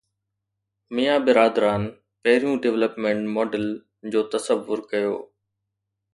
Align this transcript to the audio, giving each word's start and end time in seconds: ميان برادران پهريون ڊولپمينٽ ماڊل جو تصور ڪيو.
ميان 0.95 1.19
برادران 1.25 1.83
پهريون 2.21 2.55
ڊولپمينٽ 2.63 3.21
ماڊل 3.35 3.65
جو 4.11 4.21
تصور 4.33 4.79
ڪيو. 4.91 5.13